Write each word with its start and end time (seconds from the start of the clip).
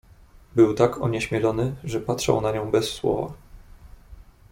"Był 0.55 0.73
tak 0.73 1.01
onieśmielony, 1.01 1.75
że 1.83 1.99
patrzał 1.99 2.41
na 2.41 2.51
nią 2.51 2.71
bez 2.71 2.89
słowa." 2.93 3.33